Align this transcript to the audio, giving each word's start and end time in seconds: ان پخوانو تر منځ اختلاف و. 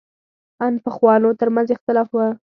ان 0.65 0.73
پخوانو 0.83 1.29
تر 1.39 1.47
منځ 1.55 1.67
اختلاف 1.75 2.09
و. 2.13 2.19